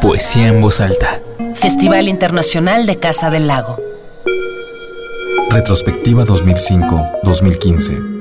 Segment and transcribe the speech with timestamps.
[0.00, 1.20] Poesía en voz alta.
[1.54, 3.80] Festival Internacional de Casa del Lago.
[5.50, 8.14] Retrospectiva 2005-2015.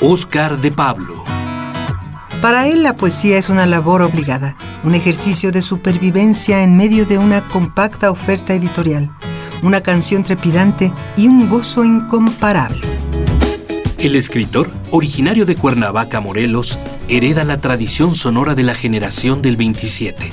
[0.00, 1.24] Oscar de Pablo.
[2.40, 7.18] Para él la poesía es una labor obligada, un ejercicio de supervivencia en medio de
[7.18, 9.10] una compacta oferta editorial,
[9.62, 12.95] una canción trepidante y un gozo incomparable.
[13.98, 20.28] El escritor, originario de Cuernavaca, Morelos, hereda la tradición sonora de la generación del 27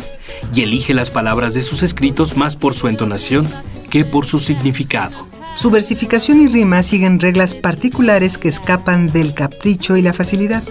[0.54, 3.50] y elige las palabras de sus escritos más por su entonación
[3.90, 5.28] que por su significado.
[5.56, 10.64] Su versificación y rima siguen reglas particulares que escapan del capricho y la facilidad.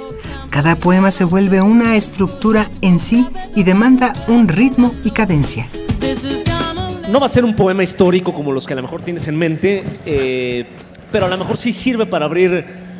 [0.50, 5.66] Cada poema se vuelve una estructura en sí y demanda un ritmo y cadencia.
[7.08, 9.38] No va a ser un poema histórico como los que a lo mejor tienes en
[9.38, 10.66] mente, eh,
[11.10, 12.91] pero a lo mejor sí sirve para abrir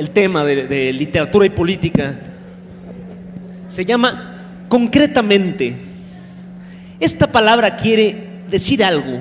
[0.00, 2.18] el tema de, literatura y política.
[3.68, 5.76] Se llama concretamente.
[6.98, 9.20] Esta palabra quiere decir algo,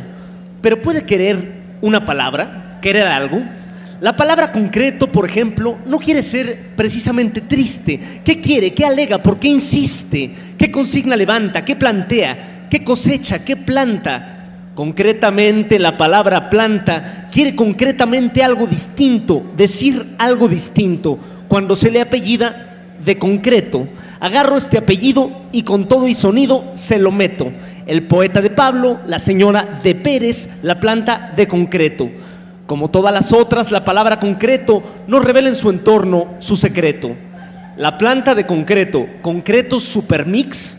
[0.62, 3.44] pero puede querer una palabra, querer algo.
[4.00, 8.22] La palabra concreto, por ejemplo, no quiere ser precisamente triste.
[8.24, 8.74] ¿Qué quiere?
[8.74, 9.22] ¿Qué alega?
[9.22, 10.32] ¿Por qué insiste?
[10.58, 11.66] ¿Qué consigna levanta?
[11.66, 12.68] ¿Qué plantea?
[12.70, 13.44] ¿Qué cosecha?
[13.44, 14.39] ¿Qué planta?
[14.80, 21.20] Concretamente la palabra planta quiere concretamente algo distinto, decir algo distinto.
[21.50, 23.90] Cuando se le apellida de concreto,
[24.22, 27.52] agarro este apellido y con todo y sonido se lo meto.
[27.88, 32.10] El poeta de Pablo, la señora de Pérez, la planta de concreto.
[32.66, 37.18] Como todas las otras, la palabra concreto no revela en su entorno su secreto.
[37.76, 40.79] La planta de concreto, concreto supermix,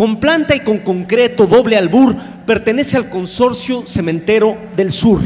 [0.00, 5.20] con planta y con concreto doble albur, pertenece al consorcio cementero del sur.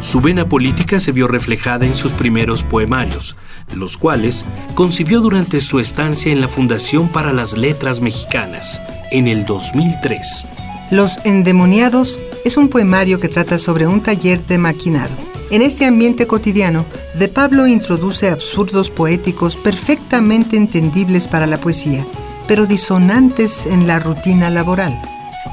[0.00, 3.36] Su vena política se vio reflejada en sus primeros poemarios,
[3.74, 9.44] los cuales concibió durante su estancia en la Fundación para las Letras Mexicanas, en el
[9.44, 10.46] 2003.
[10.90, 15.14] Los Endemoniados es un poemario que trata sobre un taller de maquinado.
[15.50, 16.86] En este ambiente cotidiano,
[17.18, 22.06] De Pablo introduce absurdos poéticos perfectamente entendibles para la poesía
[22.46, 25.00] pero disonantes en la rutina laboral.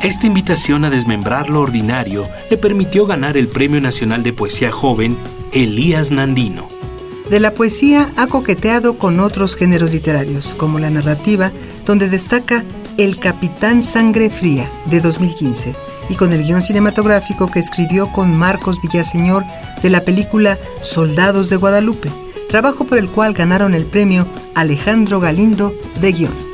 [0.02, 5.18] Esta invitación a desmembrar lo ordinario le permitió ganar el Premio Nacional de Poesía Joven
[5.52, 6.69] Elías Nandino.
[7.29, 11.52] De la poesía ha coqueteado con otros géneros literarios, como la narrativa,
[11.85, 12.66] donde destaca
[12.97, 15.75] El Capitán Sangre Fría, de 2015,
[16.09, 19.46] y con el guion cinematográfico que escribió con Marcos Villaseñor
[19.81, 22.12] de la película Soldados de Guadalupe,
[22.50, 26.52] trabajo por el cual ganaron el premio Alejandro Galindo de guion.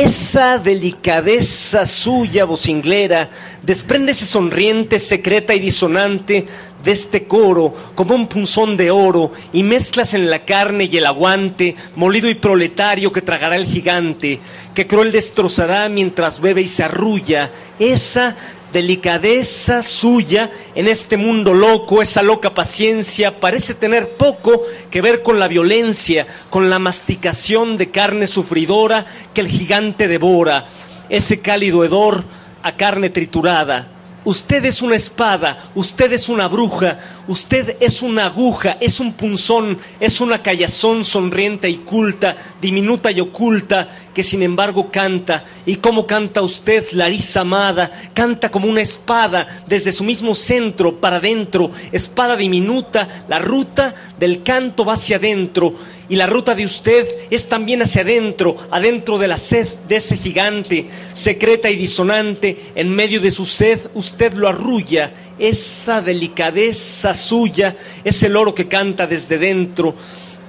[0.00, 3.28] Esa delicadeza suya vocinglera
[3.62, 6.46] despréndese sonriente, secreta y disonante
[6.82, 11.04] de este coro como un punzón de oro y mezclas en la carne y el
[11.04, 14.40] aguante, molido y proletario que tragará el gigante,
[14.72, 17.50] que cruel destrozará mientras bebe y se arrulla.
[17.78, 18.36] Esa
[18.72, 25.38] delicadeza suya en este mundo loco, esa loca paciencia, parece tener poco que ver con
[25.38, 30.66] la violencia, con la masticación de carne sufridora que el gigante devora,
[31.08, 32.24] ese cálido hedor
[32.62, 33.92] a carne triturada.
[34.22, 39.78] Usted es una espada, usted es una bruja, usted es una aguja, es un punzón,
[39.98, 45.44] es una callazón sonriente y culta, diminuta y oculta, que sin embargo canta.
[45.66, 47.90] ¿Y cómo canta usted, Larisa amada?
[48.14, 54.42] Canta como una espada, desde su mismo centro para adentro, espada diminuta, la ruta del
[54.42, 55.74] canto va hacia adentro.
[56.08, 60.16] Y la ruta de usted es también hacia adentro, adentro de la sed de ese
[60.16, 67.76] gigante, secreta y disonante, en medio de su sed usted lo arrulla, esa delicadeza suya
[68.04, 69.94] es el oro que canta desde dentro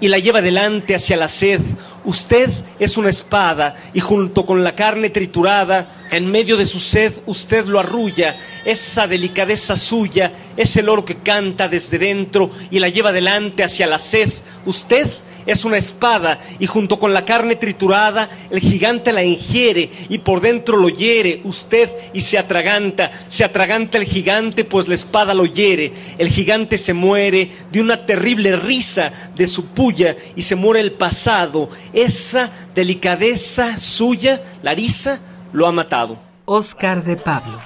[0.02, 1.62] y la lleva adelante hacia la sed.
[2.04, 7.14] Usted es una espada y junto con la carne triturada, en medio de su sed,
[7.28, 8.36] usted lo arrulla.
[8.66, 13.86] Esa delicadeza suya es el oro que canta desde dentro y la lleva adelante hacia
[13.86, 14.32] la sed.
[14.66, 15.08] Usted
[15.46, 20.42] es una espada y junto con la carne triturada el gigante la ingiere y por
[20.42, 25.46] dentro lo hiere usted y se atraganta, se atraganta el gigante pues la espada lo
[25.46, 30.82] hiere, el gigante se muere de una terrible risa de su puya y se muere
[30.82, 35.20] el pasado, esa delicadeza suya, la risa,
[35.54, 36.18] lo ha matado.
[36.46, 37.60] Oscar de Pablo.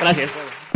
[0.00, 0.43] Gracias.